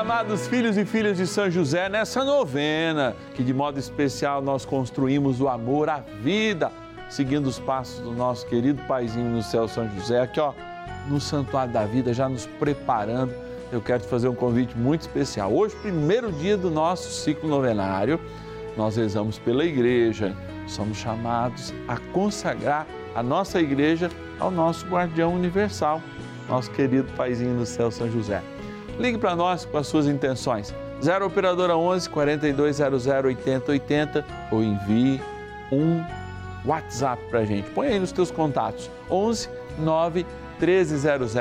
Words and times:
amados 0.00 0.46
filhos 0.46 0.78
e 0.78 0.84
filhas 0.86 1.18
de 1.18 1.26
São 1.26 1.50
José, 1.50 1.86
nessa 1.90 2.24
novena, 2.24 3.14
que 3.34 3.42
de 3.42 3.52
modo 3.52 3.78
especial 3.78 4.40
nós 4.40 4.64
construímos 4.64 5.42
o 5.42 5.48
amor 5.48 5.90
à 5.90 5.98
vida, 6.22 6.72
seguindo 7.10 7.46
os 7.46 7.58
passos 7.58 8.00
do 8.00 8.10
nosso 8.10 8.46
querido 8.46 8.82
paizinho 8.84 9.28
no 9.28 9.42
céu, 9.42 9.68
São 9.68 9.86
José, 9.90 10.22
aqui 10.22 10.40
ó, 10.40 10.54
no 11.06 11.20
Santuário 11.20 11.70
da 11.70 11.84
Vida, 11.84 12.14
já 12.14 12.30
nos 12.30 12.46
preparando. 12.46 13.34
Eu 13.70 13.82
quero 13.82 14.02
te 14.02 14.08
fazer 14.08 14.28
um 14.28 14.34
convite 14.34 14.74
muito 14.74 15.02
especial. 15.02 15.52
Hoje, 15.52 15.76
primeiro 15.76 16.32
dia 16.32 16.56
do 16.56 16.70
nosso 16.70 17.10
ciclo 17.10 17.46
novenário, 17.46 18.18
nós 18.78 18.96
rezamos 18.96 19.38
pela 19.38 19.66
igreja, 19.66 20.34
somos 20.66 20.96
chamados 20.96 21.74
a 21.86 21.98
consagrar 22.10 22.86
a 23.14 23.22
nossa 23.22 23.60
igreja 23.60 24.08
ao 24.38 24.50
nosso 24.50 24.86
guardião 24.86 25.34
universal, 25.34 26.00
nosso 26.48 26.70
querido 26.70 27.12
paizinho 27.18 27.52
no 27.52 27.66
céu, 27.66 27.90
São 27.90 28.10
José. 28.10 28.42
Ligue 28.98 29.18
para 29.18 29.34
nós 29.36 29.64
com 29.64 29.78
as 29.78 29.86
suas 29.86 30.06
intenções. 30.06 30.74
0 31.02 31.26
Operadora 31.26 31.76
11 31.76 32.10
4200 32.10 33.06
8080 33.06 34.24
ou 34.50 34.62
envie 34.62 35.20
um 35.72 36.04
WhatsApp 36.64 37.22
para 37.30 37.40
a 37.40 37.44
gente. 37.44 37.70
Põe 37.70 37.88
aí 37.88 37.98
nos 37.98 38.12
teus 38.12 38.30
contatos. 38.30 38.90
11 39.10 39.48
9 39.78 40.26
1300 40.60 41.34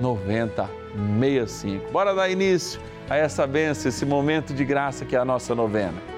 9065. 0.00 1.92
Bora 1.92 2.14
dar 2.14 2.28
início 2.28 2.80
a 3.08 3.16
essa 3.16 3.46
benção, 3.46 3.88
esse 3.88 4.04
momento 4.04 4.52
de 4.52 4.64
graça 4.64 5.04
que 5.04 5.16
é 5.16 5.18
a 5.18 5.24
nossa 5.24 5.54
novena. 5.54 6.17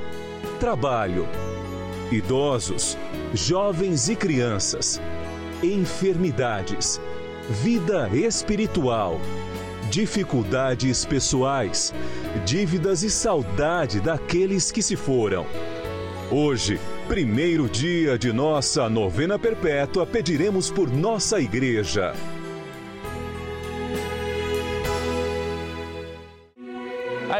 trabalho 0.61 1.27
idosos, 2.11 2.95
jovens 3.33 4.09
e 4.09 4.15
crianças, 4.15 5.01
enfermidades, 5.63 7.01
vida 7.49 8.07
espiritual, 8.13 9.19
dificuldades 9.89 11.03
pessoais, 11.03 11.91
dívidas 12.45 13.01
e 13.01 13.09
saudade 13.09 13.99
daqueles 13.99 14.71
que 14.71 14.83
se 14.83 14.95
foram. 14.95 15.47
Hoje, 16.29 16.79
primeiro 17.07 17.67
dia 17.67 18.15
de 18.15 18.31
nossa 18.31 18.87
novena 18.87 19.39
perpétua, 19.39 20.05
pediremos 20.05 20.69
por 20.69 20.91
nossa 20.91 21.39
igreja. 21.39 22.13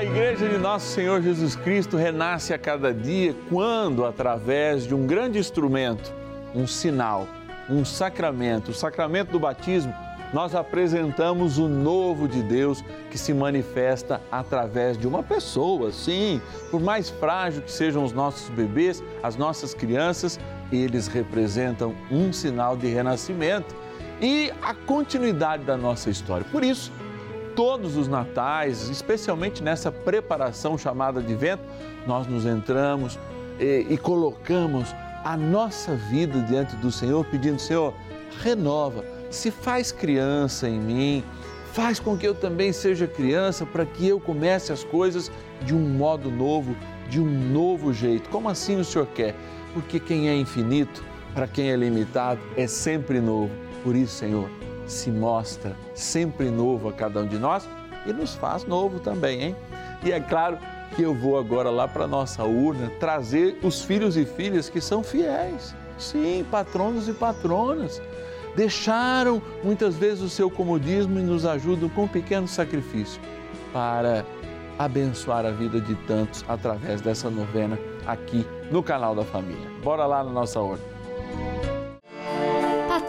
A 0.01 0.03
Igreja 0.03 0.49
de 0.49 0.57
Nosso 0.57 0.87
Senhor 0.87 1.21
Jesus 1.21 1.55
Cristo 1.55 1.95
renasce 1.95 2.55
a 2.55 2.57
cada 2.57 2.91
dia 2.91 3.35
quando, 3.47 4.03
através 4.03 4.87
de 4.87 4.95
um 4.95 5.05
grande 5.05 5.37
instrumento, 5.37 6.11
um 6.55 6.65
sinal, 6.65 7.27
um 7.69 7.85
sacramento, 7.85 8.71
o 8.71 8.73
sacramento 8.73 9.29
do 9.29 9.39
batismo, 9.39 9.93
nós 10.33 10.55
apresentamos 10.55 11.59
o 11.59 11.67
novo 11.69 12.27
de 12.27 12.41
Deus 12.41 12.83
que 13.11 13.17
se 13.19 13.31
manifesta 13.31 14.19
através 14.31 14.97
de 14.97 15.07
uma 15.07 15.21
pessoa, 15.21 15.91
sim, 15.91 16.41
por 16.71 16.81
mais 16.81 17.11
frágil 17.11 17.61
que 17.61 17.71
sejam 17.71 18.03
os 18.03 18.11
nossos 18.11 18.49
bebês, 18.49 19.03
as 19.21 19.35
nossas 19.35 19.75
crianças, 19.75 20.39
eles 20.71 21.07
representam 21.07 21.93
um 22.09 22.33
sinal 22.33 22.75
de 22.75 22.87
renascimento 22.87 23.75
e 24.19 24.51
a 24.63 24.73
continuidade 24.73 25.63
da 25.63 25.77
nossa 25.77 26.09
história. 26.09 26.45
Por 26.51 26.63
isso, 26.63 26.91
todos 27.55 27.97
os 27.97 28.07
natais, 28.07 28.89
especialmente 28.89 29.63
nessa 29.63 29.91
preparação 29.91 30.77
chamada 30.77 31.21
de 31.21 31.35
vento, 31.35 31.63
nós 32.05 32.27
nos 32.27 32.45
entramos 32.45 33.19
e, 33.59 33.87
e 33.89 33.97
colocamos 33.97 34.93
a 35.23 35.37
nossa 35.37 35.95
vida 35.95 36.39
diante 36.41 36.75
do 36.77 36.91
Senhor, 36.91 37.23
pedindo: 37.25 37.59
Senhor, 37.59 37.93
renova, 38.41 39.05
se 39.29 39.51
faz 39.51 39.91
criança 39.91 40.67
em 40.67 40.79
mim, 40.79 41.23
faz 41.73 41.99
com 41.99 42.17
que 42.17 42.27
eu 42.27 42.33
também 42.33 42.73
seja 42.73 43.07
criança, 43.07 43.65
para 43.65 43.85
que 43.85 44.07
eu 44.07 44.19
comece 44.19 44.71
as 44.71 44.83
coisas 44.83 45.31
de 45.63 45.75
um 45.75 45.79
modo 45.79 46.29
novo, 46.29 46.75
de 47.09 47.19
um 47.19 47.51
novo 47.51 47.93
jeito. 47.93 48.29
Como 48.29 48.49
assim 48.49 48.79
o 48.79 48.83
Senhor 48.83 49.07
quer? 49.07 49.35
Porque 49.73 49.99
quem 49.99 50.27
é 50.29 50.35
infinito, 50.35 51.03
para 51.33 51.47
quem 51.47 51.71
é 51.71 51.75
limitado, 51.75 52.41
é 52.57 52.67
sempre 52.67 53.21
novo. 53.21 53.51
Por 53.83 53.95
isso, 53.95 54.15
Senhor, 54.15 54.49
se 54.91 55.09
mostra 55.09 55.75
sempre 55.95 56.49
novo 56.49 56.89
a 56.89 56.93
cada 56.93 57.21
um 57.21 57.27
de 57.27 57.37
nós 57.37 57.67
e 58.05 58.13
nos 58.13 58.35
faz 58.35 58.65
novo 58.65 58.99
também, 58.99 59.41
hein? 59.41 59.55
E 60.03 60.11
é 60.11 60.19
claro 60.19 60.57
que 60.95 61.01
eu 61.01 61.15
vou 61.15 61.37
agora 61.37 61.69
lá 61.69 61.87
para 61.87 62.07
nossa 62.07 62.43
urna 62.43 62.91
trazer 62.99 63.57
os 63.63 63.81
filhos 63.81 64.17
e 64.17 64.25
filhas 64.25 64.69
que 64.69 64.81
são 64.81 65.01
fiéis. 65.03 65.73
Sim, 65.97 66.45
patronos 66.49 67.07
e 67.07 67.13
patronas. 67.13 68.01
Deixaram 68.55 69.41
muitas 69.63 69.95
vezes 69.95 70.21
o 70.21 70.29
seu 70.29 70.49
comodismo 70.49 71.17
e 71.19 71.23
nos 71.23 71.45
ajudam 71.45 71.87
com 71.87 72.03
um 72.03 72.07
pequeno 72.07 72.47
sacrifício 72.47 73.21
para 73.71 74.25
abençoar 74.77 75.45
a 75.45 75.51
vida 75.51 75.79
de 75.79 75.95
tantos 76.05 76.43
através 76.49 76.99
dessa 76.99 77.29
novena 77.29 77.79
aqui 78.05 78.45
no 78.69 78.83
canal 78.83 79.15
da 79.15 79.23
família. 79.23 79.69
Bora 79.81 80.05
lá 80.05 80.23
na 80.23 80.31
nossa 80.31 80.59
urna 80.59 81.00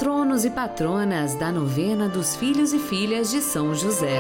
patronos 0.02 0.44
e 0.44 0.50
patronas 0.50 1.36
da 1.36 1.52
novena 1.52 2.08
dos 2.08 2.34
filhos 2.34 2.72
e 2.72 2.78
filhas 2.80 3.30
de 3.30 3.40
São 3.40 3.72
José. 3.72 4.18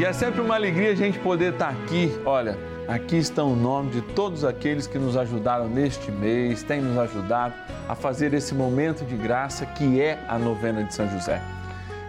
E 0.00 0.04
é 0.04 0.12
sempre 0.12 0.40
uma 0.40 0.56
alegria 0.56 0.90
a 0.90 0.96
gente 0.96 1.16
poder 1.20 1.52
estar 1.52 1.68
aqui. 1.68 2.10
Olha, 2.26 2.58
aqui 2.88 3.18
estão 3.18 3.52
o 3.52 3.54
nome 3.54 3.90
de 3.90 4.02
todos 4.02 4.44
aqueles 4.44 4.88
que 4.88 4.98
nos 4.98 5.16
ajudaram 5.16 5.68
neste 5.68 6.10
mês, 6.10 6.64
têm 6.64 6.80
nos 6.80 6.98
ajudado 6.98 7.54
a 7.88 7.94
fazer 7.94 8.34
esse 8.34 8.52
momento 8.52 9.04
de 9.04 9.16
graça 9.16 9.64
que 9.64 10.00
é 10.00 10.18
a 10.26 10.36
novena 10.36 10.82
de 10.82 10.92
São 10.92 11.08
José. 11.08 11.40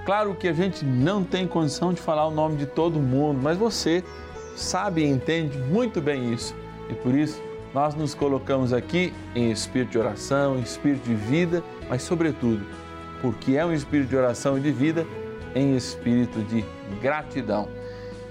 Claro 0.03 0.33
que 0.33 0.47
a 0.47 0.53
gente 0.53 0.83
não 0.83 1.23
tem 1.23 1.47
condição 1.47 1.93
de 1.93 2.01
falar 2.01 2.25
o 2.25 2.31
nome 2.31 2.55
de 2.55 2.65
todo 2.65 2.99
mundo, 2.99 3.39
mas 3.43 3.59
você 3.59 4.03
sabe 4.55 5.03
e 5.03 5.07
entende 5.07 5.55
muito 5.59 6.01
bem 6.01 6.33
isso. 6.33 6.55
E 6.89 6.95
por 6.95 7.13
isso, 7.13 7.39
nós 7.75 7.93
nos 7.93 8.15
colocamos 8.15 8.73
aqui 8.73 9.13
em 9.35 9.51
espírito 9.51 9.91
de 9.91 9.99
oração, 9.99 10.57
em 10.57 10.61
espírito 10.61 11.07
de 11.07 11.13
vida, 11.13 11.63
mas, 11.91 12.03
sobretudo, 12.03 12.65
porque 13.21 13.57
é 13.57 13.65
um 13.65 13.73
espírito 13.73 14.07
de 14.07 14.15
oração 14.15 14.57
e 14.57 14.61
de 14.61 14.71
vida, 14.71 15.05
em 15.53 15.75
espírito 15.75 16.41
de 16.43 16.63
gratidão. 17.01 17.67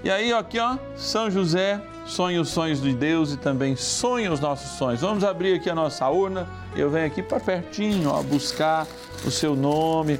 E 0.03 0.09
aí, 0.09 0.33
aqui, 0.33 0.57
ó, 0.57 0.79
São 0.95 1.29
José 1.29 1.79
sonha 2.07 2.41
os 2.41 2.49
sonhos 2.49 2.81
de 2.81 2.91
Deus 2.91 3.33
e 3.33 3.37
também 3.37 3.75
sonha 3.75 4.33
os 4.33 4.39
nossos 4.39 4.79
sonhos. 4.79 5.01
Vamos 5.01 5.23
abrir 5.23 5.53
aqui 5.57 5.69
a 5.69 5.75
nossa 5.75 6.09
urna. 6.09 6.47
Eu 6.75 6.89
venho 6.89 7.05
aqui 7.05 7.21
para 7.21 7.39
pertinho, 7.39 8.09
ó, 8.09 8.23
buscar 8.23 8.87
o 9.23 9.29
seu 9.29 9.55
nome 9.55 10.19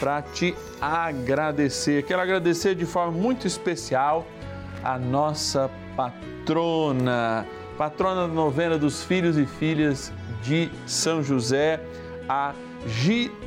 para 0.00 0.20
te 0.20 0.52
agradecer. 0.80 2.02
Quero 2.02 2.20
agradecer 2.20 2.74
de 2.74 2.86
forma 2.86 3.12
muito 3.12 3.46
especial 3.46 4.26
a 4.82 4.98
nossa 4.98 5.70
patrona 5.96 7.46
patrona 7.78 8.26
da 8.26 8.34
novena 8.34 8.76
dos 8.76 9.04
filhos 9.04 9.38
e 9.38 9.46
filhas 9.46 10.12
de 10.42 10.70
São 10.86 11.22
José, 11.22 11.80
a 12.28 12.52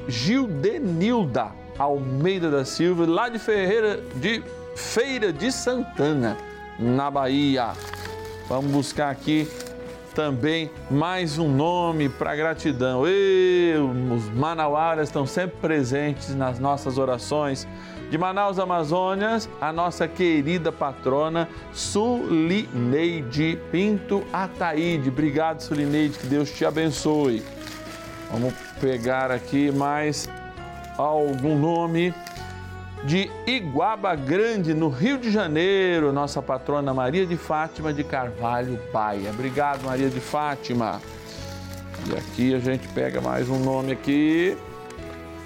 Gildenilda 0.07 1.51
Almeida 1.77 2.51
da 2.51 2.63
Silva, 2.63 3.05
lá 3.05 3.29
de 3.29 3.39
Ferreira 3.39 3.99
de 4.15 4.43
Feira 4.75 5.31
de 5.31 5.51
Santana, 5.51 6.37
na 6.79 7.09
Bahia. 7.09 7.73
Vamos 8.47 8.71
buscar 8.71 9.09
aqui 9.09 9.47
também 10.13 10.69
mais 10.89 11.37
um 11.37 11.49
nome 11.49 12.09
para 12.09 12.35
gratidão. 12.35 13.03
E 13.07 13.73
os 14.11 14.29
manauaras 14.29 15.09
estão 15.09 15.25
sempre 15.25 15.57
presentes 15.59 16.35
nas 16.35 16.59
nossas 16.59 16.97
orações. 16.97 17.67
De 18.09 18.17
Manaus, 18.17 18.59
Amazônias, 18.59 19.49
a 19.59 19.73
nossa 19.73 20.07
querida 20.07 20.71
patrona 20.71 21.49
Sulineide 21.73 23.59
Pinto 23.71 24.23
Ataíde. 24.31 25.09
Obrigado, 25.09 25.61
Sulineide, 25.61 26.19
que 26.19 26.27
Deus 26.27 26.51
te 26.51 26.63
abençoe. 26.63 27.41
Vamos 28.33 28.55
pegar 28.81 29.29
aqui 29.29 29.71
mais 29.71 30.27
algum 30.97 31.55
nome 31.55 32.11
de 33.03 33.29
Iguaba 33.45 34.15
Grande, 34.15 34.73
no 34.73 34.89
Rio 34.89 35.19
de 35.19 35.29
Janeiro, 35.29 36.11
nossa 36.11 36.41
patrona 36.41 36.91
Maria 36.95 37.27
de 37.27 37.37
Fátima 37.37 37.93
de 37.93 38.03
Carvalho 38.03 38.79
Paia. 38.91 39.29
Obrigado, 39.29 39.83
Maria 39.83 40.09
de 40.09 40.19
Fátima. 40.19 40.99
E 42.07 42.15
aqui 42.15 42.55
a 42.55 42.59
gente 42.59 42.87
pega 42.87 43.21
mais 43.21 43.47
um 43.49 43.59
nome 43.59 43.91
aqui. 43.91 44.57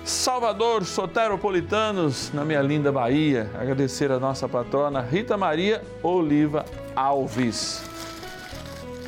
Salvador 0.06 0.86
Soteropolitanos, 0.86 2.32
na 2.34 2.46
minha 2.46 2.62
linda 2.62 2.90
Bahia. 2.90 3.52
Agradecer 3.60 4.14
a 4.14 4.20
nossa 4.20 4.48
patrona 4.48 5.02
Rita 5.02 5.36
Maria 5.36 5.84
Oliva 6.02 6.64
Alves. 6.96 7.84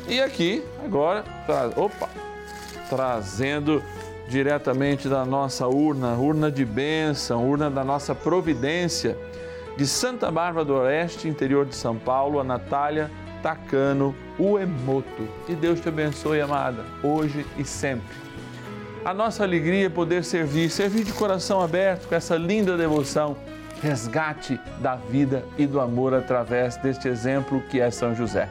E 0.06 0.20
aqui, 0.20 0.62
agora, 0.84 1.24
opa, 1.76 2.10
trazendo 2.90 3.80
diretamente 4.28 5.08
da 5.08 5.24
nossa 5.24 5.66
urna, 5.66 6.14
urna 6.14 6.50
de 6.50 6.64
bênção, 6.64 7.48
urna 7.48 7.70
da 7.70 7.84
nossa 7.84 8.14
providência, 8.14 9.16
de 9.76 9.86
Santa 9.86 10.30
Bárbara 10.30 10.64
do 10.64 10.74
Oeste, 10.74 11.28
interior 11.28 11.64
de 11.64 11.74
São 11.74 11.96
Paulo, 11.96 12.38
a 12.38 12.44
Natália 12.44 13.10
Tacano 13.42 14.14
Uemoto. 14.38 15.28
Que 15.46 15.54
Deus 15.54 15.80
te 15.80 15.88
abençoe, 15.88 16.40
amada, 16.40 16.84
hoje 17.02 17.46
e 17.56 17.64
sempre. 17.64 18.16
A 19.04 19.14
nossa 19.14 19.42
alegria 19.42 19.86
é 19.86 19.88
poder 19.88 20.22
servir, 20.22 20.68
servir 20.68 21.04
de 21.04 21.12
coração 21.12 21.62
aberto 21.62 22.06
com 22.08 22.14
essa 22.14 22.36
linda 22.36 22.76
devoção, 22.76 23.36
resgate 23.82 24.60
da 24.80 24.94
vida 24.94 25.44
e 25.56 25.66
do 25.66 25.80
amor 25.80 26.12
através 26.12 26.76
deste 26.76 27.08
exemplo 27.08 27.62
que 27.70 27.80
é 27.80 27.90
São 27.90 28.14
José. 28.14 28.48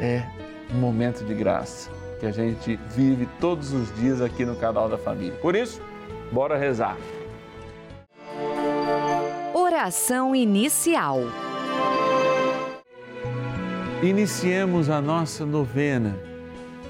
É 0.00 0.24
um 0.74 0.78
momento 0.78 1.24
de 1.24 1.32
graça 1.32 2.01
que 2.22 2.26
a 2.26 2.30
gente 2.30 2.78
vive 2.94 3.28
todos 3.40 3.72
os 3.72 3.92
dias 3.96 4.20
aqui 4.20 4.44
no 4.44 4.54
canal 4.54 4.88
da 4.88 4.96
família. 4.96 5.36
Por 5.42 5.56
isso, 5.56 5.82
bora 6.30 6.56
rezar. 6.56 6.96
Oração 9.52 10.32
inicial. 10.32 11.18
Iniciemos 14.00 14.88
a 14.88 15.00
nossa 15.00 15.44
novena 15.44 16.16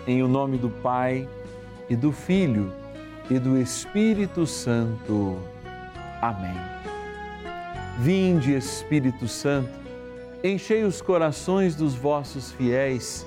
em 0.06 0.22
o 0.22 0.28
nome 0.28 0.58
do 0.58 0.68
Pai 0.68 1.26
e 1.88 1.96
do 1.96 2.12
Filho 2.12 2.70
e 3.30 3.38
do 3.38 3.56
Espírito 3.56 4.46
Santo. 4.46 5.38
Amém. 6.20 6.60
Vinde, 8.00 8.52
Espírito 8.52 9.26
Santo, 9.26 9.70
enchei 10.44 10.84
os 10.84 11.00
corações 11.00 11.74
dos 11.74 11.94
vossos 11.94 12.52
fiéis 12.52 13.26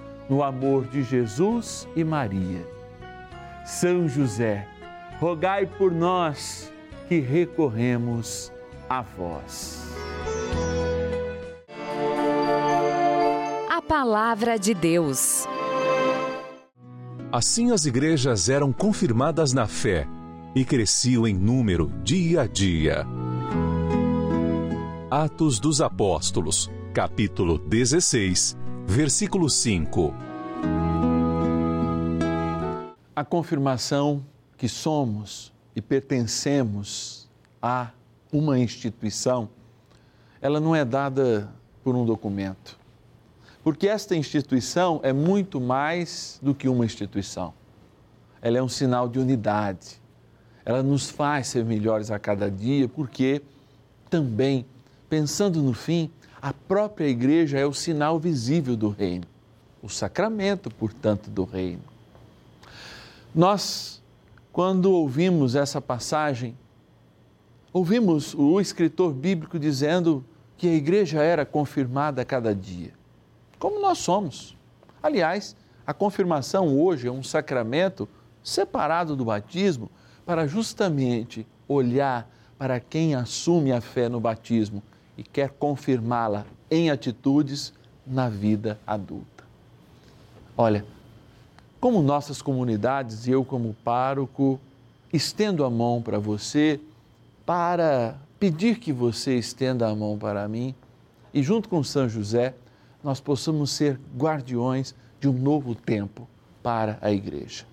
no 0.31 0.41
amor 0.41 0.85
de 0.85 1.03
Jesus 1.03 1.85
e 1.93 2.05
Maria. 2.05 2.65
São 3.65 4.07
José, 4.07 4.65
rogai 5.19 5.65
por 5.65 5.91
nós 5.91 6.71
que 7.09 7.19
recorremos 7.19 8.49
a 8.89 9.01
vós. 9.01 9.83
A 13.69 13.81
Palavra 13.81 14.57
de 14.57 14.73
Deus. 14.73 15.45
Assim 17.29 17.71
as 17.73 17.85
igrejas 17.85 18.47
eram 18.47 18.71
confirmadas 18.71 19.51
na 19.51 19.67
fé 19.67 20.07
e 20.55 20.63
cresciam 20.63 21.27
em 21.27 21.33
número 21.33 21.91
dia 22.05 22.43
a 22.43 22.47
dia. 22.47 23.05
Atos 25.09 25.59
dos 25.59 25.81
Apóstolos, 25.81 26.71
capítulo 26.93 27.57
16 27.57 28.60
versículo 28.87 29.49
5. 29.49 30.13
A 33.15 33.23
confirmação 33.23 34.25
que 34.57 34.67
somos 34.67 35.51
e 35.75 35.81
pertencemos 35.81 37.29
a 37.61 37.91
uma 38.31 38.59
instituição, 38.59 39.49
ela 40.41 40.59
não 40.59 40.75
é 40.75 40.83
dada 40.83 41.49
por 41.83 41.95
um 41.95 42.05
documento. 42.05 42.79
Porque 43.63 43.87
esta 43.87 44.15
instituição 44.15 44.99
é 45.03 45.13
muito 45.13 45.61
mais 45.61 46.39
do 46.41 46.55
que 46.55 46.67
uma 46.67 46.85
instituição. 46.85 47.53
Ela 48.41 48.57
é 48.57 48.63
um 48.63 48.69
sinal 48.69 49.07
de 49.07 49.19
unidade. 49.19 50.01
Ela 50.65 50.81
nos 50.81 51.09
faz 51.09 51.47
ser 51.47 51.63
melhores 51.63 52.09
a 52.09 52.17
cada 52.17 52.49
dia, 52.49 52.87
porque 52.87 53.41
também, 54.09 54.65
pensando 55.09 55.61
no 55.61 55.73
fim, 55.73 56.09
própria 56.71 57.07
igreja 57.07 57.59
é 57.59 57.65
o 57.65 57.73
sinal 57.73 58.17
visível 58.17 58.77
do 58.77 58.87
reino, 58.87 59.25
o 59.83 59.89
sacramento, 59.89 60.69
portanto, 60.69 61.29
do 61.29 61.43
reino. 61.43 61.83
Nós, 63.35 64.01
quando 64.53 64.89
ouvimos 64.89 65.53
essa 65.53 65.81
passagem, 65.81 66.55
Ouvimos 67.73 68.33
o 68.33 68.59
escritor 68.59 69.13
bíblico 69.13 69.57
dizendo 69.57 70.25
que 70.57 70.67
a 70.67 70.73
igreja 70.73 71.23
era 71.23 71.45
confirmada 71.45 72.21
a 72.21 72.25
cada 72.25 72.53
dia, 72.53 72.91
como 73.57 73.79
nós 73.79 73.99
somos. 73.99 74.57
Aliás, 75.01 75.55
a 75.87 75.93
confirmação 75.93 76.77
hoje 76.77 77.07
é 77.07 77.11
um 77.11 77.23
sacramento 77.23 78.09
separado 78.43 79.15
do 79.15 79.23
batismo 79.23 79.89
para 80.25 80.45
justamente 80.45 81.47
olhar 81.65 82.29
para 82.57 82.77
quem 82.77 83.15
assume 83.15 83.71
a 83.71 83.79
fé 83.79 84.09
no 84.09 84.19
batismo 84.19 84.83
e 85.21 85.23
quer 85.23 85.51
confirmá-la 85.51 86.47
em 86.69 86.89
atitudes 86.89 87.71
na 88.07 88.27
vida 88.27 88.79
adulta. 88.87 89.43
Olha, 90.57 90.83
como 91.79 92.01
nossas 92.01 92.41
comunidades 92.41 93.27
e 93.27 93.31
eu, 93.31 93.45
como 93.45 93.75
pároco, 93.83 94.59
estendo 95.13 95.63
a 95.63 95.69
mão 95.69 96.01
para 96.01 96.17
você 96.17 96.79
para 97.45 98.15
pedir 98.39 98.79
que 98.79 98.91
você 98.91 99.37
estenda 99.37 99.87
a 99.87 99.95
mão 99.95 100.17
para 100.17 100.47
mim 100.47 100.73
e, 101.31 101.43
junto 101.43 101.69
com 101.69 101.83
São 101.83 102.09
José, 102.09 102.55
nós 103.03 103.19
possamos 103.19 103.69
ser 103.69 103.99
guardiões 104.17 104.95
de 105.19 105.29
um 105.29 105.33
novo 105.33 105.75
tempo 105.75 106.27
para 106.63 106.97
a 106.99 107.11
igreja. 107.11 107.63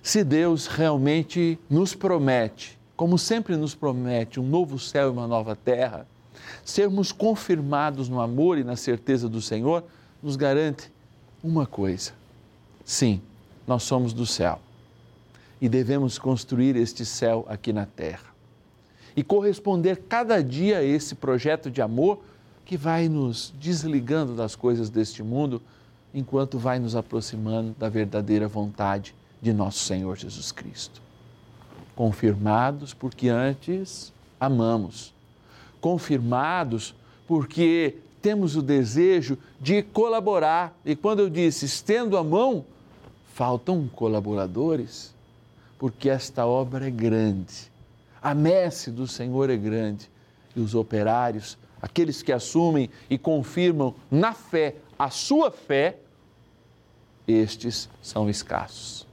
Se 0.00 0.22
Deus 0.22 0.68
realmente 0.68 1.58
nos 1.68 1.92
promete 1.92 2.78
como 3.00 3.16
sempre 3.16 3.56
nos 3.56 3.74
promete 3.74 4.38
um 4.38 4.46
novo 4.46 4.78
céu 4.78 5.08
e 5.08 5.10
uma 5.10 5.26
nova 5.26 5.56
terra, 5.56 6.06
sermos 6.64 7.12
confirmados 7.12 8.08
no 8.08 8.20
amor 8.20 8.58
e 8.58 8.64
na 8.64 8.76
certeza 8.76 9.28
do 9.28 9.40
Senhor, 9.40 9.84
nos 10.22 10.36
garante 10.36 10.90
uma 11.42 11.66
coisa: 11.66 12.12
sim, 12.84 13.20
nós 13.66 13.82
somos 13.82 14.12
do 14.12 14.26
céu 14.26 14.60
e 15.60 15.68
devemos 15.68 16.18
construir 16.18 16.76
este 16.76 17.04
céu 17.04 17.44
aqui 17.48 17.72
na 17.72 17.86
terra 17.86 18.30
e 19.16 19.22
corresponder 19.22 20.04
cada 20.08 20.42
dia 20.42 20.78
a 20.78 20.84
esse 20.84 21.14
projeto 21.14 21.70
de 21.70 21.82
amor 21.82 22.20
que 22.64 22.76
vai 22.76 23.08
nos 23.08 23.52
desligando 23.60 24.34
das 24.34 24.54
coisas 24.54 24.88
deste 24.88 25.22
mundo 25.22 25.60
enquanto 26.14 26.58
vai 26.58 26.78
nos 26.78 26.96
aproximando 26.96 27.74
da 27.78 27.88
verdadeira 27.88 28.48
vontade 28.48 29.14
de 29.42 29.52
nosso 29.52 29.80
Senhor 29.80 30.16
Jesus 30.16 30.52
Cristo. 30.52 31.02
Confirmados 31.94 32.94
porque 32.94 33.28
antes 33.28 34.12
amamos, 34.38 35.12
confirmados 35.80 36.94
porque 37.26 37.96
temos 38.20 38.56
o 38.56 38.62
desejo 38.62 39.38
de 39.60 39.82
colaborar. 39.82 40.78
E 40.84 40.94
quando 40.94 41.20
eu 41.20 41.30
disse 41.30 41.64
estendo 41.64 42.16
a 42.16 42.24
mão, 42.24 42.64
faltam 43.32 43.88
colaboradores, 43.88 45.14
porque 45.78 46.10
esta 46.10 46.46
obra 46.46 46.86
é 46.86 46.90
grande. 46.90 47.70
A 48.22 48.34
messe 48.34 48.90
do 48.90 49.06
Senhor 49.06 49.48
é 49.48 49.56
grande 49.56 50.10
e 50.54 50.60
os 50.60 50.74
operários, 50.74 51.56
aqueles 51.80 52.22
que 52.22 52.32
assumem 52.32 52.90
e 53.08 53.16
confirmam 53.16 53.94
na 54.10 54.34
fé 54.34 54.76
a 54.98 55.08
sua 55.08 55.50
fé, 55.50 55.96
estes 57.26 57.88
são 58.02 58.28
escassos. 58.28 59.06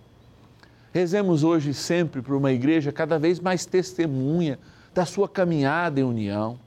Rezemos 0.92 1.44
hoje 1.44 1.74
sempre 1.74 2.22
por 2.22 2.36
uma 2.36 2.52
igreja 2.52 2.92
cada 2.92 3.18
vez 3.18 3.40
mais 3.40 3.66
testemunha 3.66 4.60
da 4.98 5.06
sua 5.06 5.30
caminhada 5.30 6.00
em 6.00 6.04
união. 6.04 6.58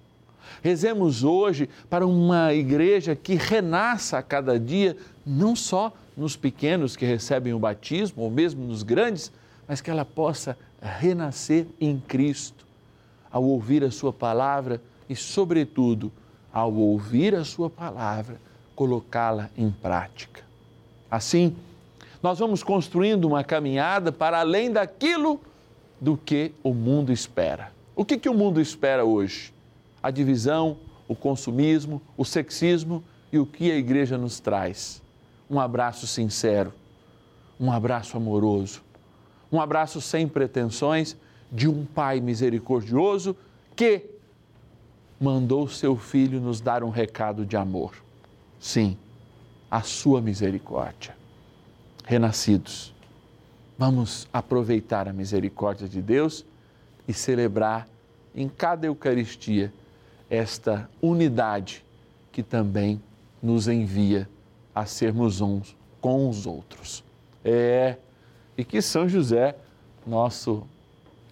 Rezemos 0.63 1.25
hoje 1.25 1.69
para 1.89 2.07
uma 2.07 2.55
igreja 2.55 3.17
que 3.17 3.35
renasça 3.35 4.19
a 4.19 4.23
cada 4.23 4.57
dia, 4.57 4.97
não 5.27 5.57
só 5.57 5.93
nos 6.17 6.37
pequenos 6.37 6.95
que 6.95 7.05
recebem 7.05 7.53
o 7.53 7.59
batismo, 7.59 8.23
ou 8.23 8.31
mesmo 8.31 8.65
nos 8.65 8.85
grandes, 8.85 9.33
mas 9.67 9.81
que 9.81 9.91
ela 9.91 10.05
possa 10.05 10.57
renascer 10.81 11.67
em 11.81 11.99
Cristo, 11.99 12.65
ao 13.33 13.43
ouvir 13.43 13.83
a 13.83 13.91
Sua 13.91 14.13
palavra 14.13 14.81
e, 15.09 15.17
sobretudo, 15.17 16.13
ao 16.53 16.73
ouvir 16.73 17.35
a 17.35 17.45
Sua 17.45 17.69
palavra, 17.69 18.41
colocá-la 18.77 19.51
em 19.59 19.73
prática. 19.73 20.45
Assim, 21.11 21.57
nós 22.23 22.39
vamos 22.39 22.63
construindo 22.63 23.25
uma 23.25 23.43
caminhada 23.43 24.13
para 24.13 24.39
além 24.39 24.71
daquilo 24.71 25.41
do 26.01 26.17
que 26.17 26.53
o 26.63 26.73
mundo 26.73 27.11
espera. 27.11 27.80
O 28.01 28.05
que, 28.07 28.17
que 28.17 28.31
o 28.31 28.35
mundo 28.35 28.63
espera 28.63 29.05
hoje? 29.05 29.53
A 30.03 30.11
divisão, 30.11 30.79
o 31.07 31.15
consumismo, 31.15 32.01
o 32.17 32.25
sexismo 32.25 33.05
e 33.31 33.39
o 33.39 33.45
que 33.45 33.71
a 33.71 33.77
igreja 33.77 34.17
nos 34.17 34.41
traz. 34.41 35.03
Um 35.51 35.61
abraço 35.61 36.07
sincero, 36.07 36.73
um 37.61 37.71
abraço 37.71 38.17
amoroso, 38.17 38.81
um 39.53 39.61
abraço 39.61 40.01
sem 40.01 40.27
pretensões 40.27 41.15
de 41.53 41.69
um 41.69 41.85
Pai 41.85 42.23
misericordioso 42.23 43.37
que 43.77 44.07
mandou 45.21 45.69
seu 45.69 45.95
filho 45.95 46.41
nos 46.41 46.59
dar 46.59 46.83
um 46.83 46.89
recado 46.89 47.45
de 47.45 47.55
amor. 47.55 47.93
Sim, 48.59 48.97
a 49.71 49.83
sua 49.83 50.23
misericórdia 50.23 51.15
renascidos. 52.07 52.95
Vamos 53.77 54.27
aproveitar 54.33 55.07
a 55.07 55.13
misericórdia 55.13 55.87
de 55.87 56.01
Deus 56.01 56.47
e 57.07 57.13
celebrar 57.13 57.89
em 58.35 58.49
cada 58.49 58.87
Eucaristia 58.87 59.73
esta 60.29 60.89
unidade 61.03 61.85
que 62.31 62.43
também 62.43 63.03
nos 63.43 63.67
envia 63.67 64.29
a 64.75 64.87
sermos 64.87 65.41
uns 65.41 65.77
com 66.01 66.29
os 66.29 66.47
outros. 66.47 67.03
É, 67.45 67.97
e 68.57 68.65
que 68.65 68.81
São 68.81 69.09
José, 69.09 69.57
nosso 70.07 70.67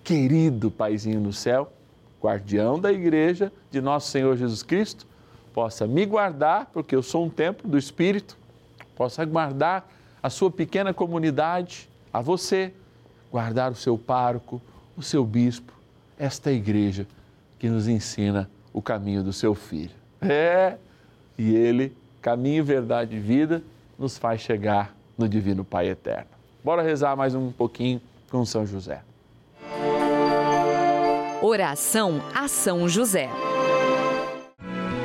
querido 0.03 0.71
Paizinho 0.71 1.21
no 1.21 1.33
céu, 1.33 1.73
guardião 2.21 2.81
da 2.81 2.93
igreja 2.93 3.53
de 3.71 3.81
nosso 3.81 4.11
Senhor 4.11 4.37
Jesus 4.37 4.63
Cristo, 4.63 5.07
possa 5.55 5.87
me 5.87 6.05
guardar, 6.05 6.67
porque 6.73 6.95
eu 6.95 7.03
sou 7.03 7.25
um 7.25 7.31
templo 7.31 7.69
do 7.69 7.79
Espírito, 7.79 8.37
possa 8.97 9.25
guardar 9.25 9.89
a 10.23 10.31
sua 10.31 10.51
pequena 10.51 10.93
comunidade, 10.93 11.89
a 12.13 12.21
você, 12.21 12.73
guardar 13.31 13.71
o 13.71 13.77
seu 13.77 13.97
pároco, 13.97 14.61
o 14.99 15.02
seu 15.02 15.25
bispo, 15.25 15.73
esta 16.19 16.50
igreja 16.50 17.07
que 17.57 17.69
nos 17.69 17.87
ensina 17.87 18.50
o 18.73 18.83
caminho 18.83 19.23
do 19.23 19.33
seu 19.33 19.55
filho. 19.55 19.95
É, 20.21 20.76
e 21.38 21.55
ele, 21.55 21.97
caminho, 22.21 22.64
verdade 22.64 23.14
e 23.14 23.21
vida, 23.21 23.62
nos 23.97 24.19
faz 24.19 24.40
chegar 24.40 24.93
no 25.17 25.28
Divino 25.28 25.64
Pai 25.64 25.88
Eterno. 25.88 26.26
Bora 26.64 26.83
rezar 26.83 27.14
mais 27.14 27.33
um 27.37 27.52
pouquinho 27.52 28.00
com 28.28 28.45
São 28.45 28.67
José. 28.67 29.02
Oração 31.40 32.21
a 32.35 32.49
São 32.49 32.88
José. 32.88 33.31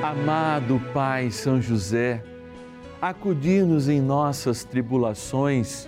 Amado 0.01 0.81
Pai 0.91 1.29
São 1.29 1.61
José, 1.61 2.23
acudir-nos 2.99 3.87
em 3.87 4.01
nossas 4.01 4.63
tribulações 4.63 5.87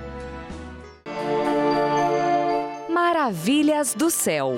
Maravilhas 3.21 3.93
do 3.93 4.09
céu. 4.09 4.53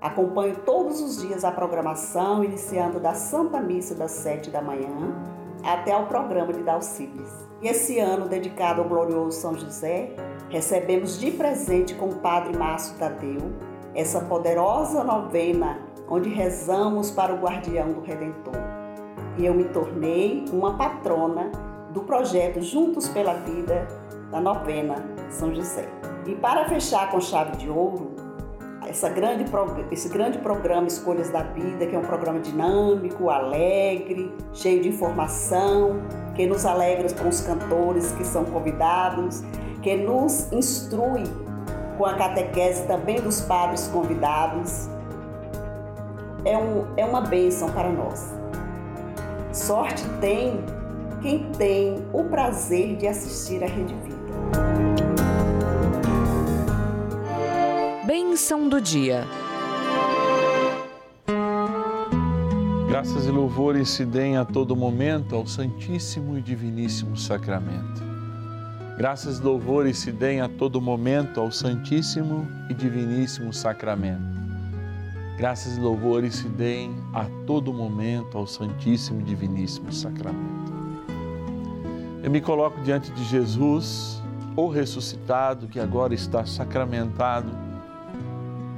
Acompanho 0.00 0.56
todos 0.66 1.00
os 1.00 1.22
dias 1.22 1.44
a 1.44 1.52
programação, 1.52 2.42
iniciando 2.42 2.98
da 2.98 3.14
Santa 3.14 3.60
Missa 3.60 3.94
das 3.94 4.10
sete 4.10 4.50
da 4.50 4.60
manhã 4.60 5.14
até 5.62 5.92
ao 5.92 6.06
programa 6.06 6.52
de 6.52 6.64
Dalcides. 6.64 7.30
E 7.62 7.68
esse 7.68 8.00
ano, 8.00 8.26
dedicado 8.26 8.82
ao 8.82 8.88
glorioso 8.88 9.40
São 9.40 9.56
José, 9.56 10.12
recebemos 10.48 11.20
de 11.20 11.30
presente 11.30 11.94
com 11.94 12.08
o 12.08 12.16
Padre 12.16 12.58
Márcio 12.58 12.98
Tadeu 12.98 13.52
essa 13.94 14.22
poderosa 14.22 15.04
novena 15.04 15.78
onde 16.08 16.30
rezamos 16.30 17.12
para 17.12 17.32
o 17.32 17.38
guardião 17.38 17.92
do 17.92 18.00
Redentor. 18.00 18.56
E 19.38 19.46
eu 19.46 19.54
me 19.54 19.66
tornei 19.66 20.46
uma 20.52 20.76
patrona 20.76 21.52
do 21.92 22.00
projeto 22.00 22.60
Juntos 22.60 23.08
pela 23.08 23.34
Vida 23.34 23.86
da 24.32 24.40
novena 24.40 24.96
São 25.30 25.54
José. 25.54 26.09
E 26.26 26.34
para 26.34 26.68
fechar 26.68 27.10
com 27.10 27.20
chave 27.20 27.56
de 27.56 27.68
ouro, 27.68 28.14
essa 28.86 29.08
grande, 29.08 29.44
esse 29.90 30.08
grande 30.08 30.38
programa 30.38 30.88
Escolhas 30.88 31.30
da 31.30 31.42
Vida, 31.42 31.86
que 31.86 31.94
é 31.94 31.98
um 31.98 32.04
programa 32.04 32.40
dinâmico, 32.40 33.30
alegre, 33.30 34.34
cheio 34.52 34.82
de 34.82 34.88
informação, 34.88 36.02
que 36.34 36.46
nos 36.46 36.66
alegra 36.66 37.06
com 37.14 37.28
os 37.28 37.40
cantores 37.40 38.10
que 38.12 38.24
são 38.24 38.44
convidados, 38.44 39.42
que 39.82 39.96
nos 39.96 40.52
instrui 40.52 41.24
com 41.96 42.04
a 42.06 42.14
catequese 42.14 42.86
também 42.86 43.20
dos 43.20 43.40
padres 43.42 43.86
convidados. 43.88 44.88
É, 46.44 46.56
um, 46.56 46.86
é 46.96 47.04
uma 47.04 47.20
bênção 47.20 47.70
para 47.70 47.90
nós. 47.90 48.34
Sorte 49.52 50.02
tem 50.20 50.64
quem 51.20 51.50
tem 51.52 52.02
o 52.12 52.24
prazer 52.24 52.96
de 52.96 53.06
assistir 53.06 53.62
à 53.62 53.66
Rede 53.66 53.94
Vida. 53.94 54.09
Bênção 58.12 58.68
do 58.68 58.80
dia. 58.80 59.24
Graças 62.88 63.24
e 63.24 63.30
louvores 63.30 63.88
se 63.88 64.04
deem 64.04 64.36
a 64.36 64.44
todo 64.44 64.74
momento 64.74 65.36
ao 65.36 65.46
Santíssimo 65.46 66.36
e 66.36 66.42
Diviníssimo 66.42 67.16
Sacramento. 67.16 68.02
Graças 68.98 69.38
e 69.38 69.42
louvores 69.44 69.96
se 69.96 70.10
deem 70.10 70.40
a 70.40 70.48
todo 70.48 70.80
momento 70.80 71.38
ao 71.38 71.52
Santíssimo 71.52 72.48
e 72.68 72.74
Diviníssimo 72.74 73.52
Sacramento. 73.52 74.40
Graças 75.38 75.76
e 75.76 75.80
louvores 75.80 76.34
se 76.34 76.48
deem 76.48 76.92
a 77.14 77.26
todo 77.46 77.72
momento 77.72 78.36
ao 78.36 78.44
Santíssimo 78.44 79.20
e 79.20 79.22
Diviníssimo 79.22 79.92
Sacramento. 79.92 80.72
Eu 82.24 82.30
me 82.32 82.40
coloco 82.40 82.80
diante 82.80 83.12
de 83.12 83.22
Jesus, 83.22 84.20
o 84.56 84.66
ressuscitado, 84.66 85.68
que 85.68 85.78
agora 85.78 86.12
está 86.12 86.44
sacramentado 86.44 87.69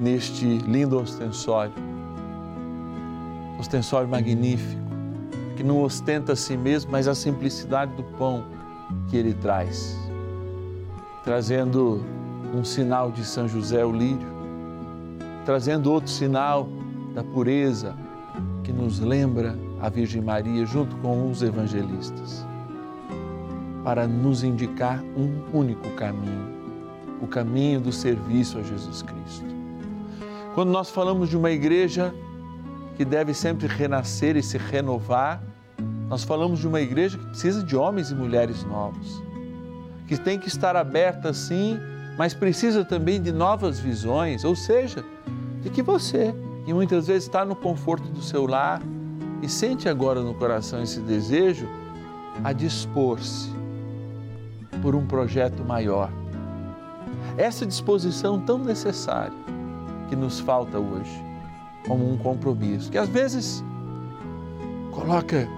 neste 0.02 0.44
lindo 0.44 0.99
ostensório. 0.99 1.73
Ostensório 3.60 4.08
magnífico, 4.08 4.82
que 5.56 5.62
não 5.62 5.80
ostenta 5.82 6.32
a 6.32 6.36
si 6.36 6.56
mesmo, 6.56 6.91
mas 6.91 7.06
a 7.06 7.15
simplicidade 7.15 7.95
do 7.95 8.02
pão 8.02 8.45
que 9.08 9.17
ele 9.17 9.32
traz, 9.32 9.97
trazendo 11.23 12.04
um 12.52 12.65
sinal 12.65 13.12
de 13.12 13.25
São 13.25 13.47
José 13.47 13.84
o 13.84 13.93
lírio, 13.93 14.26
trazendo 15.45 15.93
outro 15.93 16.10
sinal 16.10 16.69
da 17.15 17.23
pureza 17.23 17.95
que 18.65 18.73
nos 18.73 18.99
lembra 18.99 19.56
a 19.80 19.88
Virgem 19.88 20.21
Maria 20.21 20.67
junto 20.67 20.97
com 20.97 21.30
os 21.30 21.43
evangelistas 21.43 22.45
para 23.84 24.06
nos 24.06 24.43
indicar 24.43 25.02
um 25.17 25.56
único 25.56 25.88
caminho, 25.91 26.49
o 27.21 27.26
caminho 27.26 27.80
do 27.80 27.93
serviço 27.93 28.58
a 28.58 28.62
Jesus 28.62 29.02
Cristo. 29.02 29.51
Quando 30.54 30.71
nós 30.71 30.91
falamos 30.91 31.30
de 31.30 31.36
uma 31.36 31.50
igreja 31.50 32.15
que 32.97 33.06
deve 33.06 33.32
sempre 33.32 33.67
renascer 33.67 34.36
e 34.36 34.43
se 34.43 34.58
renovar, 34.58 35.43
nós 36.08 36.25
falamos 36.25 36.58
de 36.58 36.69
uma 36.69 36.80
igreja 36.80 37.17
que 37.17 37.25
precisa 37.25 37.62
de 37.62 37.75
homens 37.75 38.10
e 38.10 38.15
mulheres 38.15 38.62
novos, 38.65 39.23
que 40.06 40.19
tem 40.19 40.38
que 40.38 40.49
estar 40.49 40.76
aberta 40.76 41.32
sim, 41.32 41.78
mas 42.19 42.34
precisa 42.34 42.84
também 42.84 43.21
de 43.21 43.32
novas 43.32 43.80
visões, 43.80 44.45
ou 44.45 44.54
seja, 44.54 45.02
de 45.62 45.71
que 45.71 45.80
você, 45.80 46.34
que 46.67 46.75
muitas 46.75 47.06
vezes 47.06 47.25
está 47.25 47.47
no 47.47 47.56
conforto 47.56 48.08
do 48.08 48.21
seu 48.21 48.47
lar 48.47 48.82
e 49.41 49.49
sente 49.49 49.88
agora 49.88 50.21
no 50.21 50.34
coração 50.34 50.82
esse 50.82 51.00
desejo, 51.00 51.67
a 52.45 52.52
dispor-se 52.52 53.50
por 54.82 54.95
um 54.95 55.06
projeto 55.06 55.65
maior. 55.65 56.10
Essa 57.38 57.65
disposição 57.65 58.38
tão 58.38 58.58
necessária 58.58 59.51
que 60.13 60.17
nos 60.17 60.41
falta 60.41 60.79
hoje, 60.79 61.25
como 61.89 62.13
um 62.13 62.19
compromisso, 62.19 62.91
que 62.91 62.99
às 62.99 63.09
vezes 63.09 63.65
coloca 64.91 65.49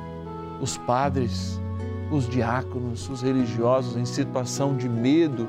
os 0.61 0.79
padres, 0.79 1.61
os 2.09 2.29
diáconos, 2.29 3.11
os 3.11 3.21
religiosos 3.21 3.97
em 3.97 4.05
situação 4.05 4.77
de 4.77 4.89
medo 4.89 5.49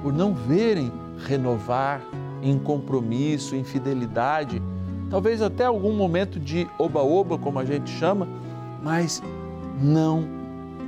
por 0.00 0.12
não 0.12 0.32
verem 0.32 0.92
renovar 1.26 2.00
em 2.40 2.56
compromisso, 2.56 3.56
em 3.56 3.64
fidelidade, 3.64 4.62
talvez 5.10 5.42
até 5.42 5.64
algum 5.64 5.92
momento 5.92 6.38
de 6.38 6.68
oba-oba, 6.78 7.36
como 7.36 7.58
a 7.58 7.64
gente 7.64 7.90
chama, 7.90 8.28
mas 8.84 9.20
não 9.82 10.28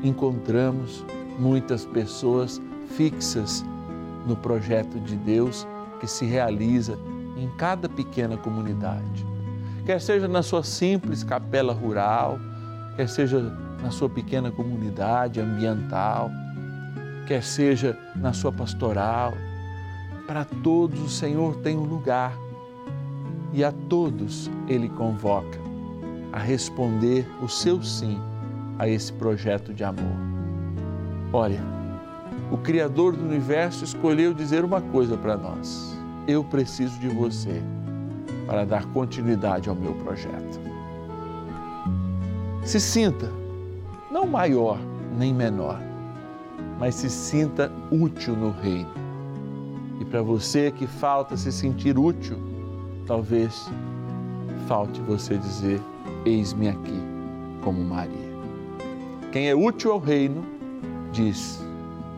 encontramos 0.04 1.04
muitas 1.36 1.84
pessoas 1.84 2.62
fixas 2.96 3.64
no 4.24 4.36
projeto 4.36 5.00
de 5.00 5.16
Deus 5.16 5.66
que 5.98 6.06
se 6.06 6.24
realiza 6.24 6.96
em 7.36 7.48
cada 7.56 7.88
pequena 7.88 8.36
comunidade. 8.36 9.26
Quer 9.84 10.00
seja 10.00 10.26
na 10.26 10.42
sua 10.42 10.62
simples 10.62 11.22
capela 11.22 11.72
rural, 11.72 12.38
quer 12.96 13.08
seja 13.08 13.40
na 13.82 13.90
sua 13.90 14.08
pequena 14.08 14.50
comunidade 14.50 15.40
ambiental, 15.40 16.30
quer 17.26 17.42
seja 17.42 17.96
na 18.16 18.32
sua 18.32 18.50
pastoral, 18.50 19.34
para 20.26 20.44
todos 20.44 21.00
o 21.00 21.08
Senhor 21.08 21.56
tem 21.56 21.76
um 21.76 21.84
lugar 21.84 22.36
e 23.52 23.62
a 23.62 23.70
todos 23.70 24.50
Ele 24.66 24.88
convoca 24.88 25.58
a 26.32 26.38
responder 26.38 27.26
o 27.40 27.48
seu 27.48 27.82
sim 27.82 28.20
a 28.78 28.88
esse 28.88 29.12
projeto 29.12 29.72
de 29.72 29.84
amor. 29.84 30.16
Olha, 31.32 31.60
o 32.50 32.58
Criador 32.58 33.16
do 33.16 33.24
universo 33.24 33.84
escolheu 33.84 34.34
dizer 34.34 34.64
uma 34.64 34.80
coisa 34.80 35.16
para 35.16 35.36
nós: 35.36 35.95
eu 36.26 36.42
preciso 36.44 36.98
de 36.98 37.08
você 37.08 37.62
para 38.46 38.64
dar 38.64 38.84
continuidade 38.86 39.68
ao 39.68 39.74
meu 39.74 39.94
projeto. 39.94 40.60
Se 42.64 42.80
sinta, 42.80 43.30
não 44.10 44.26
maior 44.26 44.78
nem 45.16 45.32
menor, 45.32 45.80
mas 46.78 46.94
se 46.94 47.08
sinta 47.08 47.72
útil 47.90 48.36
no 48.36 48.50
reino. 48.50 48.90
E 50.00 50.04
para 50.04 50.20
você 50.20 50.70
que 50.70 50.86
falta 50.86 51.36
se 51.36 51.50
sentir 51.50 51.98
útil, 51.98 52.36
talvez 53.06 53.70
falte 54.66 55.00
você 55.00 55.38
dizer: 55.38 55.80
Eis-me 56.24 56.68
aqui, 56.68 57.00
como 57.62 57.82
Maria. 57.82 58.36
Quem 59.32 59.48
é 59.48 59.54
útil 59.54 59.92
ao 59.92 59.98
reino, 59.98 60.44
diz: 61.12 61.64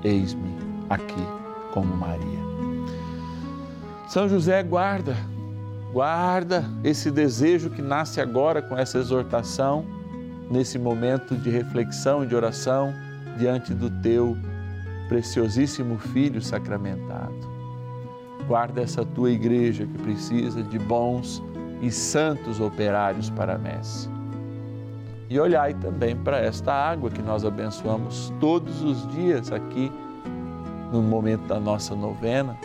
Eis-me 0.03 0.57
aqui 0.88 1.23
como 1.73 1.97
Maria. 1.97 2.38
São 4.09 4.29
José, 4.29 4.62
guarda, 4.62 5.16
guarda 5.92 6.64
esse 6.83 7.11
desejo 7.11 7.71
que 7.71 7.83
nasce 7.83 8.21
agora 8.21 8.62
com 8.62 8.77
essa 8.77 8.99
exortação, 8.99 9.85
nesse 10.51 10.79
momento 10.79 11.37
de 11.37 11.51
reflexão 11.51 12.25
e 12.25 12.27
de 12.27 12.35
oração 12.35 12.92
diante 13.37 13.75
do 13.75 13.90
teu 14.03 14.37
preciosíssimo 15.09 15.99
Filho 15.99 16.40
sacramentado. 16.40 17.35
Guarda 18.47 18.81
essa 18.81 19.05
tua 19.05 19.31
igreja 19.31 19.87
que 19.87 20.03
precisa 20.03 20.62
de 20.62 20.79
bons 20.79 21.42
e 21.83 21.90
santos 21.90 22.61
operários 22.61 23.29
para 23.29 23.57
a 23.57 23.59
messe 23.59 24.09
e 25.31 25.38
olhai 25.38 25.75
também 25.75 26.16
para 26.16 26.38
esta 26.38 26.73
água 26.73 27.11
que 27.11 27.21
nós 27.21 27.44
abençoamos 27.44 28.33
todos 28.40 28.83
os 28.83 29.07
dias 29.09 29.53
aqui 29.53 29.92
no 30.90 31.03
momento 31.03 31.47
da 31.47 31.61
nossa 31.61 31.94
novena, 31.94 32.57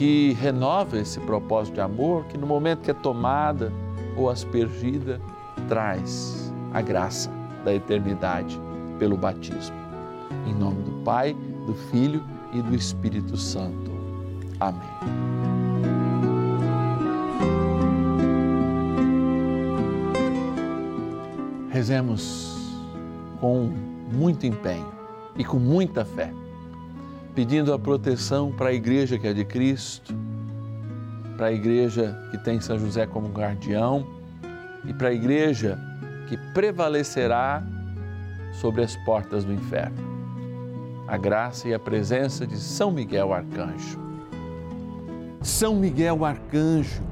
que 0.00 0.32
renova 0.40 0.98
esse 0.98 1.20
propósito 1.20 1.74
de 1.74 1.82
amor, 1.82 2.24
que 2.24 2.38
no 2.38 2.46
momento 2.46 2.80
que 2.80 2.90
é 2.90 2.94
tomada 2.94 3.70
ou 4.16 4.30
aspergida, 4.30 5.20
traz 5.68 6.50
a 6.72 6.80
graça 6.80 7.30
da 7.66 7.74
eternidade 7.74 8.58
pelo 8.98 9.14
batismo. 9.14 9.76
Em 10.46 10.54
nome 10.54 10.84
do 10.84 11.04
Pai, 11.04 11.36
do 11.66 11.74
Filho 11.74 12.24
e 12.50 12.62
do 12.62 12.74
Espírito 12.74 13.36
Santo. 13.36 13.90
Amém. 14.58 14.80
Rezemos 21.68 22.74
com 23.38 23.70
muito 24.10 24.46
empenho 24.46 24.90
e 25.36 25.44
com 25.44 25.58
muita 25.58 26.06
fé 26.06 26.32
pedindo 27.34 27.72
a 27.72 27.78
proteção 27.78 28.52
para 28.52 28.70
a 28.70 28.72
igreja 28.72 29.18
que 29.18 29.26
é 29.26 29.32
de 29.32 29.44
Cristo, 29.44 30.14
para 31.36 31.46
a 31.46 31.52
igreja 31.52 32.18
que 32.30 32.38
tem 32.38 32.60
São 32.60 32.78
José 32.78 33.06
como 33.06 33.28
guardião 33.28 34.06
e 34.84 34.92
para 34.92 35.08
a 35.08 35.12
igreja 35.12 35.78
que 36.28 36.36
prevalecerá 36.52 37.62
sobre 38.52 38.82
as 38.82 38.96
portas 39.04 39.44
do 39.44 39.52
inferno. 39.52 40.10
A 41.06 41.16
graça 41.16 41.68
e 41.68 41.74
a 41.74 41.78
presença 41.78 42.46
de 42.46 42.56
São 42.56 42.90
Miguel 42.90 43.32
Arcanjo. 43.32 43.98
São 45.40 45.74
Miguel 45.74 46.24
Arcanjo, 46.24 47.02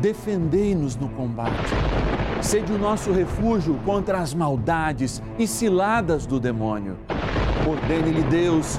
defendei-nos 0.00 0.96
no 0.96 1.08
combate. 1.08 1.72
Sede 2.42 2.72
o 2.72 2.78
nosso 2.78 3.10
refúgio 3.10 3.80
contra 3.84 4.18
as 4.18 4.34
maldades 4.34 5.22
e 5.38 5.46
ciladas 5.46 6.26
do 6.26 6.38
demônio. 6.38 6.98
Ordene-lhe 7.66 8.22
Deus 8.24 8.78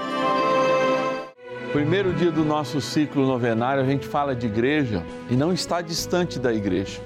Primeiro 1.71 2.13
dia 2.13 2.29
do 2.29 2.43
nosso 2.43 2.81
ciclo 2.81 3.25
novenário, 3.25 3.81
a 3.81 3.85
gente 3.85 4.05
fala 4.05 4.35
de 4.35 4.45
igreja 4.45 5.01
e 5.29 5.37
não 5.37 5.53
está 5.53 5.79
distante 5.79 6.37
da 6.37 6.53
igreja. 6.53 6.99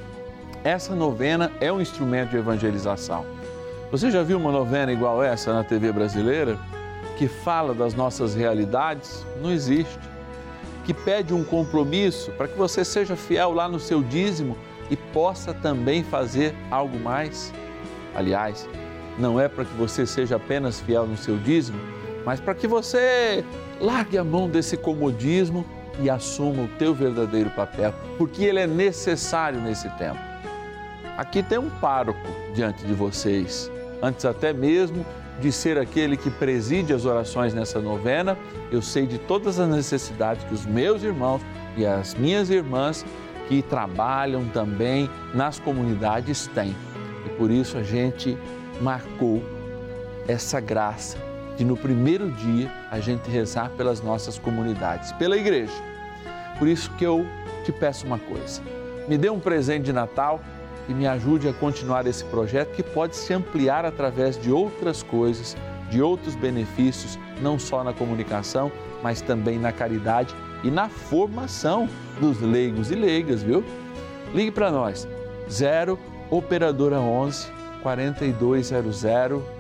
Essa 0.64 0.96
novena 0.96 1.52
é 1.62 1.72
um 1.72 1.80
instrumento 1.80 2.32
de 2.32 2.38
evangelização. 2.38 3.28
Você 3.92 4.10
já 4.10 4.24
viu 4.24 4.40
uma 4.40 4.52
novena 4.52 4.92
igual 4.92 5.22
essa 5.22 5.54
na 5.54 5.64
TV 5.64 5.92
brasileira? 5.92 6.58
Que 7.16 7.28
fala 7.28 7.76
das 7.76 7.94
nossas 7.94 8.34
realidades? 8.34 9.24
Não 9.40 9.52
existe. 9.52 10.00
Que 10.84 10.96
pede 10.96 11.32
um 11.32 11.44
compromisso 11.44 12.32
para 12.32 12.48
que 12.48 12.58
você 12.58 12.84
seja 12.84 13.16
fiel 13.16 13.54
lá 13.54 13.70
no 13.70 13.80
seu 13.80 14.02
dízimo 14.02 14.58
e 14.90 14.98
possa 14.98 15.54
também 15.54 16.04
fazer 16.04 16.56
algo 16.72 17.00
mais? 17.00 17.54
Aliás, 18.16 18.68
não 19.20 19.40
é 19.40 19.48
para 19.48 19.64
que 19.64 19.76
você 19.76 20.08
seja 20.08 20.38
apenas 20.38 20.82
fiel 20.82 21.06
no 21.06 21.18
seu 21.18 21.38
dízimo, 21.38 21.80
mas 22.26 22.40
para 22.40 22.56
que 22.56 22.68
você 22.68 23.46
Largue 23.80 24.18
a 24.18 24.24
mão 24.24 24.50
desse 24.50 24.78
comodismo 24.78 25.66
e 26.00 26.10
assuma 26.10 26.64
o 26.64 26.68
teu 26.80 26.94
verdadeiro 26.94 27.50
papel, 27.50 27.94
porque 28.18 28.44
ele 28.44 28.60
é 28.60 28.68
necessário 28.68 29.60
nesse 29.60 29.90
tempo. 29.98 30.20
Aqui 31.18 31.42
tem 31.42 31.58
um 31.58 31.70
pároco 31.70 32.28
diante 32.54 32.86
de 32.86 32.94
vocês, 32.94 33.72
antes 34.02 34.26
até 34.26 34.52
mesmo 34.52 35.06
de 35.40 35.52
ser 35.52 35.78
aquele 35.78 36.16
que 36.16 36.30
preside 36.30 36.94
as 36.94 37.06
orações 37.06 37.54
nessa 37.54 37.80
novena, 37.80 38.38
eu 38.72 38.82
sei 38.82 39.06
de 39.06 39.18
todas 39.18 39.60
as 39.60 39.70
necessidades 39.70 40.44
que 40.46 40.54
os 40.54 40.66
meus 40.66 41.04
irmãos 41.04 41.42
e 41.78 41.86
as 41.86 42.14
minhas 42.16 42.50
irmãs 42.50 43.06
que 43.48 43.62
trabalham 43.62 44.46
também 44.50 45.10
nas 45.34 45.60
comunidades 45.60 46.48
têm. 46.48 46.76
E 47.26 47.30
por 47.38 47.52
isso 47.52 47.78
a 47.78 47.84
gente 47.84 48.38
marcou 48.82 49.44
essa 50.28 50.60
graça 50.60 51.18
de 51.58 51.64
no 51.64 51.78
primeiro 51.78 52.32
dia 52.32 52.72
a 52.92 53.00
gente 53.00 53.30
rezar 53.30 53.70
pelas 53.72 54.02
nossas 54.02 54.38
comunidades, 54.38 55.12
pela 55.14 55.38
igreja. 55.38 55.74
Por 56.58 56.68
isso 56.68 56.92
que 56.92 57.04
eu 57.06 57.26
te 57.64 57.72
peço 57.72 58.06
uma 58.06 58.20
coisa: 58.20 58.62
me 59.08 59.18
dê 59.18 59.30
um 59.30 59.40
presente 59.40 59.86
de 59.86 59.94
Natal 59.94 60.42
e 60.88 60.94
me 60.94 61.08
ajude 61.08 61.48
a 61.48 61.54
continuar 61.54 62.06
esse 62.06 62.24
projeto 62.26 62.76
que 62.76 62.84
pode 62.84 63.16
se 63.16 63.34
ampliar 63.34 63.86
através 63.86 64.38
de 64.38 64.52
outras 64.52 65.02
coisas, 65.02 65.58
de 65.90 66.02
outros 66.02 66.36
benefícios, 66.36 67.18
não 67.42 67.58
só 67.58 67.84
na 67.84 67.94
comunicação, 67.94 68.72
mas 69.02 69.22
também 69.22 69.58
na 69.58 69.72
caridade 69.72 70.36
e 70.64 70.70
na 70.70 70.90
formação 70.90 71.90
dos 72.20 72.40
leigos 72.40 72.92
e 72.92 72.96
leigas, 72.96 73.42
viu? 73.42 73.64
Ligue 74.34 74.52
para 74.52 74.72
nós, 74.72 75.08
0 75.50 75.98
Operadora 76.30 77.00
11 77.00 77.55
4200 77.86 79.04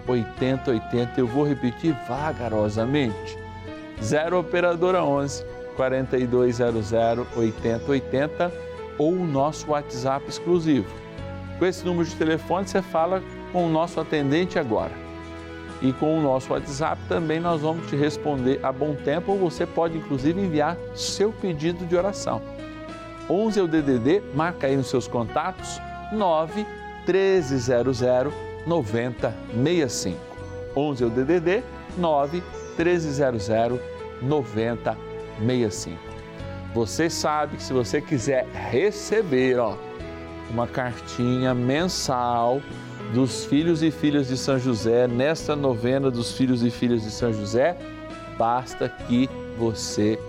8080. 0.07 1.19
Eu 1.19 1.27
vou 1.27 1.47
repetir 1.47 1.95
vagarosamente. 2.07 3.37
0 4.01 4.39
Operadora 4.39 5.03
11 5.03 5.45
4200 5.75 6.91
8080 7.35 8.51
ou 8.97 9.13
o 9.13 9.27
nosso 9.27 9.69
WhatsApp 9.69 10.27
exclusivo. 10.27 10.87
Com 11.59 11.65
esse 11.67 11.85
número 11.85 12.09
de 12.09 12.15
telefone 12.15 12.67
você 12.67 12.81
fala 12.81 13.21
com 13.51 13.67
o 13.67 13.69
nosso 13.69 13.99
atendente 13.99 14.57
agora. 14.57 14.91
E 15.79 15.93
com 15.93 16.17
o 16.17 16.21
nosso 16.21 16.51
WhatsApp 16.51 16.99
também 17.07 17.39
nós 17.39 17.61
vamos 17.61 17.87
te 17.87 17.95
responder 17.95 18.59
a 18.63 18.71
bom 18.71 18.95
tempo 18.95 19.33
ou 19.33 19.37
você 19.37 19.67
pode 19.67 19.99
inclusive 19.99 20.41
enviar 20.41 20.75
seu 20.95 21.31
pedido 21.31 21.85
de 21.85 21.95
oração. 21.95 22.41
11 23.29 23.59
é 23.59 23.63
o 23.63 23.67
DDD, 23.67 24.23
marca 24.33 24.65
aí 24.65 24.75
nos 24.75 24.87
seus 24.87 25.07
contatos 25.07 25.79
9 26.11 26.65
1300 27.07 28.01
9065. 28.65 30.17
11 30.75 31.03
é 31.03 31.07
o 31.07 31.09
DDD 31.09 31.63
9 31.97 32.43
1300 32.77 33.79
9065. 34.21 35.97
Você 36.73 37.09
sabe 37.09 37.57
que 37.57 37.63
se 37.63 37.71
você 37.71 38.01
quiser 38.01 38.45
receber, 38.51 39.57
ó, 39.59 39.77
uma 40.49 40.67
cartinha 40.67 41.53
mensal 41.53 42.61
dos 43.13 43.45
filhos 43.45 43.81
e 43.81 43.91
filhas 43.91 44.27
de 44.27 44.37
São 44.37 44.59
José, 44.59 45.07
nesta 45.07 45.55
novena 45.55 46.11
dos 46.11 46.33
filhos 46.33 46.63
e 46.63 46.69
filhas 46.69 47.03
de 47.03 47.11
São 47.11 47.31
José, 47.31 47.77
basta 48.37 48.89
que 48.89 49.29
você 49.57 50.19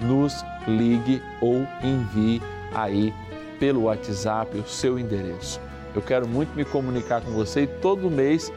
nos 0.00 0.44
ligue 0.68 1.22
ou 1.40 1.66
envie 1.82 2.42
aí 2.74 3.14
pelo 3.58 3.84
WhatsApp 3.84 4.58
o 4.58 4.68
seu 4.68 4.98
endereço. 4.98 5.65
Eu 5.96 6.02
quero 6.02 6.28
muito 6.28 6.54
me 6.54 6.62
comunicar 6.62 7.22
com 7.22 7.30
você 7.30 7.62
e 7.62 7.66
todo 7.66 8.10
mês 8.10 8.52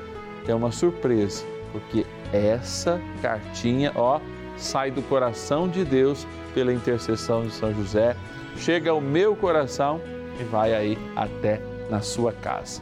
é 0.46 0.54
uma 0.54 0.74
surpresa, 0.74 1.46
porque 1.72 2.06
essa 2.34 3.00
cartinha, 3.22 3.94
ó, 3.96 4.20
sai 4.58 4.92
do 4.92 5.02
coração 5.04 5.70
de 5.70 5.86
Deus 5.86 6.28
pela 6.54 6.74
intercessão 6.74 7.46
de 7.46 7.54
São 7.54 7.74
José, 7.74 8.14
chega 8.58 8.92
ao 8.92 9.00
meu 9.00 9.38
coração 9.38 10.02
e 10.38 10.44
vai 10.44 10.74
aí 10.74 10.98
até 11.16 11.62
na 11.90 12.02
sua 12.02 12.34
casa. 12.34 12.82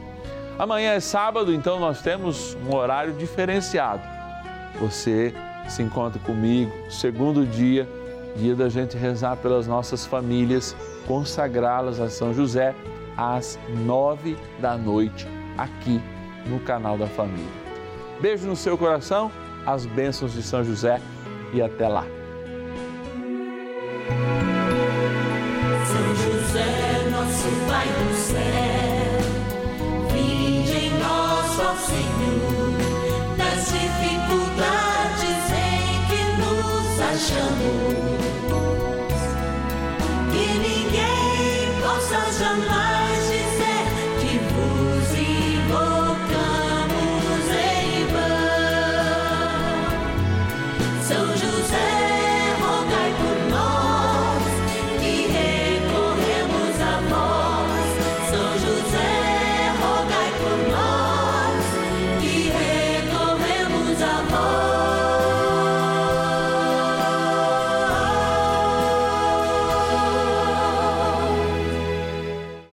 Amanhã 0.58 0.94
é 0.94 1.00
sábado, 1.00 1.54
então 1.54 1.78
nós 1.78 2.02
temos 2.02 2.56
um 2.66 2.74
horário 2.74 3.12
diferenciado. 3.12 4.02
Você 4.80 5.32
se 5.68 5.82
encontra 5.82 6.18
comigo, 6.18 6.72
segundo 6.90 7.46
dia, 7.46 7.86
dia 8.34 8.56
da 8.56 8.68
gente 8.68 8.96
rezar 8.96 9.36
pelas 9.36 9.68
nossas 9.68 10.04
famílias, 10.04 10.74
consagrá-las 11.06 12.00
a 12.00 12.10
São 12.10 12.34
José 12.34 12.74
às 13.18 13.58
nove 13.84 14.38
da 14.60 14.76
noite, 14.78 15.26
aqui 15.58 16.00
no 16.46 16.60
canal 16.60 16.96
da 16.96 17.08
Família. 17.08 17.50
Beijo 18.20 18.46
no 18.46 18.54
seu 18.54 18.78
coração, 18.78 19.30
as 19.66 19.84
bênçãos 19.84 20.32
de 20.32 20.42
São 20.42 20.62
José 20.62 21.00
e 21.52 21.60
até 21.60 21.88
lá. 21.88 22.06
São 25.84 26.14
José, 26.14 27.10
nosso 27.10 27.48
Pai 27.68 27.86
do 27.86 28.14
céu, 28.14 29.18
vinde 30.12 30.86
em 30.86 30.90
nós, 30.98 31.58
ó 31.58 31.74
Senhor 31.74 32.57